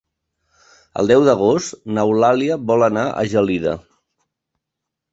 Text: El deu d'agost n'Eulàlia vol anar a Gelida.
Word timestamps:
El 1.01 1.11
deu 1.11 1.25
d'agost 1.27 1.77
n'Eulàlia 1.97 2.59
vol 2.73 2.89
anar 2.91 3.07
a 3.23 3.29
Gelida. 3.37 3.79